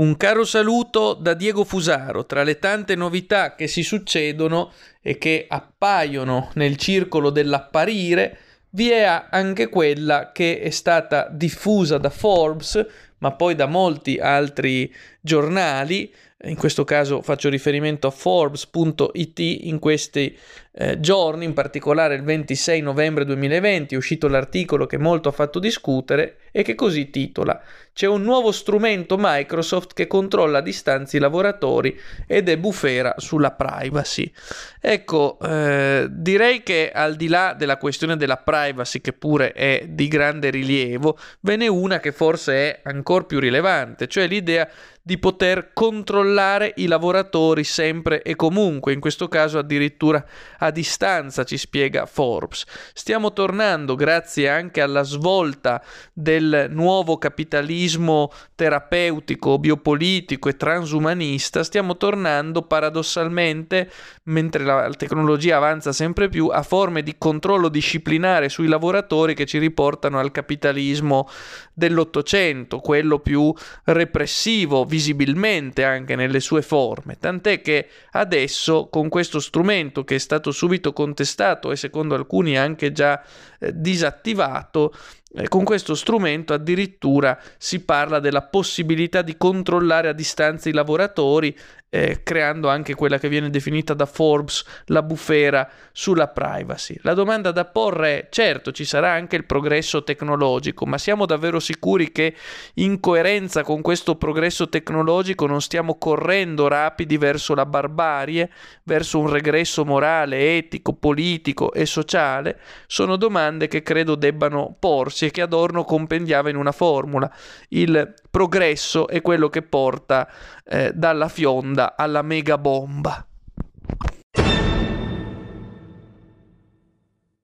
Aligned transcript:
Un 0.00 0.16
caro 0.16 0.46
saluto 0.46 1.12
da 1.12 1.34
Diego 1.34 1.62
Fusaro. 1.62 2.24
Tra 2.24 2.42
le 2.42 2.58
tante 2.58 2.94
novità 2.94 3.54
che 3.54 3.66
si 3.66 3.82
succedono 3.82 4.72
e 5.02 5.18
che 5.18 5.44
appaiono 5.46 6.50
nel 6.54 6.78
circolo 6.78 7.28
dell'apparire, 7.28 8.38
vi 8.70 8.88
è 8.88 9.02
anche 9.30 9.68
quella 9.68 10.32
che 10.32 10.62
è 10.62 10.70
stata 10.70 11.28
diffusa 11.30 11.98
da 11.98 12.08
Forbes, 12.08 12.82
ma 13.20 13.32
poi 13.32 13.54
da 13.54 13.66
molti 13.66 14.18
altri 14.18 14.92
giornali, 15.20 16.12
in 16.44 16.56
questo 16.56 16.84
caso 16.84 17.22
faccio 17.22 17.48
riferimento 17.48 18.06
a 18.06 18.10
Forbes.it, 18.10 19.38
in 19.38 19.78
questi 19.78 20.36
eh, 20.72 21.00
giorni, 21.00 21.44
in 21.44 21.52
particolare 21.52 22.14
il 22.14 22.22
26 22.22 22.80
novembre 22.80 23.24
2020, 23.24 23.94
è 23.94 23.98
uscito 23.98 24.28
l'articolo 24.28 24.86
che 24.86 24.98
molto 24.98 25.28
ha 25.28 25.32
fatto 25.32 25.58
discutere 25.58 26.36
e 26.52 26.62
che 26.62 26.74
così 26.74 27.10
titola 27.10 27.60
C'è 27.92 28.06
un 28.06 28.22
nuovo 28.22 28.52
strumento 28.52 29.16
Microsoft 29.18 29.94
che 29.94 30.06
controlla 30.06 30.58
a 30.58 30.62
distanza 30.62 31.16
i 31.16 31.20
lavoratori 31.20 31.98
ed 32.26 32.48
è 32.48 32.56
bufera 32.56 33.14
sulla 33.18 33.50
privacy. 33.50 34.32
Ecco, 34.80 35.38
eh, 35.42 36.06
direi 36.08 36.62
che 36.62 36.92
al 36.92 37.16
di 37.16 37.26
là 37.26 37.54
della 37.58 37.76
questione 37.76 38.16
della 38.16 38.38
privacy, 38.38 39.00
che 39.00 39.12
pure 39.12 39.52
è 39.52 39.86
di 39.88 40.06
grande 40.06 40.50
rilievo, 40.50 41.18
ve 41.40 41.56
n'è 41.56 41.66
una 41.66 41.98
che 41.98 42.12
forse 42.12 42.52
è 42.54 42.80
ancora 42.84 43.09
più 43.26 43.38
rilevante, 43.40 44.06
cioè 44.06 44.26
l'idea 44.26 44.68
di 45.02 45.18
poter 45.18 45.72
controllare 45.72 46.72
i 46.76 46.86
lavoratori 46.86 47.64
sempre 47.64 48.22
e 48.22 48.36
comunque, 48.36 48.92
in 48.92 49.00
questo 49.00 49.28
caso 49.28 49.58
addirittura 49.58 50.24
a 50.58 50.70
distanza, 50.70 51.44
ci 51.44 51.56
spiega 51.56 52.06
Forbes. 52.06 52.64
Stiamo 52.92 53.32
tornando, 53.32 53.94
grazie 53.94 54.48
anche 54.48 54.80
alla 54.80 55.02
svolta 55.02 55.82
del 56.12 56.66
nuovo 56.70 57.16
capitalismo 57.16 58.30
terapeutico, 58.54 59.58
biopolitico 59.58 60.48
e 60.48 60.56
transumanista, 60.56 61.64
stiamo 61.64 61.96
tornando 61.96 62.62
paradossalmente, 62.62 63.90
mentre 64.24 64.64
la 64.64 64.90
tecnologia 64.90 65.56
avanza 65.56 65.92
sempre 65.92 66.28
più, 66.28 66.48
a 66.48 66.62
forme 66.62 67.02
di 67.02 67.16
controllo 67.16 67.68
disciplinare 67.68 68.48
sui 68.48 68.68
lavoratori 68.68 69.34
che 69.34 69.46
ci 69.46 69.58
riportano 69.58 70.18
al 70.18 70.30
capitalismo 70.30 71.28
dell'Ottocento, 71.72 72.80
quello 72.80 73.18
più 73.18 73.52
repressivo, 73.84 74.84
visibilmente 74.90 75.84
anche 75.84 76.16
nelle 76.16 76.40
sue 76.40 76.62
forme, 76.62 77.16
tant'è 77.18 77.60
che 77.60 77.86
adesso 78.10 78.88
con 78.90 79.08
questo 79.08 79.38
strumento 79.38 80.02
che 80.02 80.16
è 80.16 80.18
stato 80.18 80.50
subito 80.50 80.92
contestato 80.92 81.70
e 81.70 81.76
secondo 81.76 82.16
alcuni 82.16 82.58
anche 82.58 82.90
già 82.90 83.22
eh, 83.60 83.70
disattivato, 83.72 84.92
eh, 85.32 85.46
con 85.46 85.62
questo 85.62 85.94
strumento 85.94 86.52
addirittura 86.52 87.40
si 87.56 87.84
parla 87.84 88.18
della 88.18 88.42
possibilità 88.42 89.22
di 89.22 89.36
controllare 89.36 90.08
a 90.08 90.12
distanza 90.12 90.68
i 90.68 90.72
lavoratori, 90.72 91.56
eh, 91.90 92.22
creando 92.22 92.68
anche 92.68 92.94
quella 92.94 93.18
che 93.18 93.28
viene 93.28 93.50
definita 93.50 93.94
da 93.94 94.06
Forbes 94.06 94.64
la 94.86 95.02
bufera 95.02 95.68
sulla 95.90 96.28
privacy. 96.28 96.96
La 97.02 97.14
domanda 97.14 97.50
da 97.50 97.64
porre 97.64 98.20
è, 98.20 98.28
certo 98.30 98.70
ci 98.70 98.84
sarà 98.84 99.10
anche 99.10 99.34
il 99.34 99.44
progresso 99.44 100.04
tecnologico, 100.04 100.86
ma 100.86 100.98
siamo 100.98 101.26
davvero 101.26 101.58
sicuri 101.58 102.12
che 102.12 102.34
in 102.74 103.00
coerenza 103.00 103.64
con 103.64 103.82
questo 103.82 104.14
progresso 104.14 104.68
tecnologico 104.68 105.46
non 105.46 105.60
stiamo 105.60 105.98
correndo 105.98 106.68
rapidi 106.68 107.18
verso 107.18 107.54
la 107.54 107.66
barbarie, 107.66 108.50
verso 108.84 109.18
un 109.18 109.28
regresso 109.28 109.84
morale, 109.84 110.56
etico, 110.56 110.92
politico 110.94 111.72
e 111.72 111.86
sociale? 111.86 112.60
Sono 112.86 113.16
domande 113.16 113.66
che 113.66 113.82
credo 113.82 114.14
debbano 114.14 114.76
porsi 114.78 115.26
e 115.26 115.30
che 115.32 115.42
Adorno 115.42 115.82
compendiava 115.82 116.50
in 116.50 116.56
una 116.56 116.72
formula. 116.72 117.30
Il 117.70 118.14
progresso 118.30 119.08
è 119.08 119.20
quello 119.22 119.48
che 119.48 119.62
porta 119.62 120.30
eh, 120.64 120.92
dalla 120.94 121.28
fionda 121.28 121.79
alla 121.86 122.22
mega 122.22 122.58
bomba. 122.58 123.29